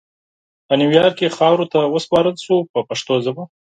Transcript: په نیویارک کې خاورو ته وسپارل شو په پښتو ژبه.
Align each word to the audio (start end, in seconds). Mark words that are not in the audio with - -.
په 0.67 0.73
نیویارک 0.79 1.15
کې 1.19 1.35
خاورو 1.37 1.65
ته 1.73 1.79
وسپارل 1.93 2.35
شو 2.45 2.55
په 2.71 2.79
پښتو 2.87 3.13
ژبه. 3.25 3.43